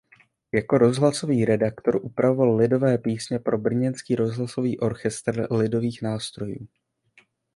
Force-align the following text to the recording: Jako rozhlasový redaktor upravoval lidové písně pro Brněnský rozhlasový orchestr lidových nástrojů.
Jako 0.53 0.77
rozhlasový 0.77 1.45
redaktor 1.45 1.95
upravoval 2.05 2.55
lidové 2.55 2.97
písně 2.97 3.39
pro 3.39 3.57
Brněnský 3.57 4.15
rozhlasový 4.15 4.79
orchestr 4.79 5.47
lidových 5.51 6.01
nástrojů. 6.01 6.67